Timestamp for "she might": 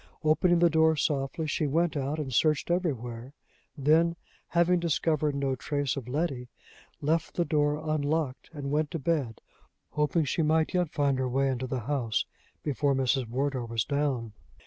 10.25-10.73